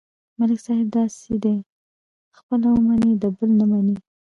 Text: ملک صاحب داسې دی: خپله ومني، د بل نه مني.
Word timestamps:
ملک 0.37 0.59
صاحب 0.65 0.87
داسې 0.97 1.33
دی: 1.43 1.55
خپله 2.37 2.67
ومني، 2.71 3.11
د 3.21 3.23
بل 3.35 3.49
نه 3.59 3.65
مني. 3.71 3.97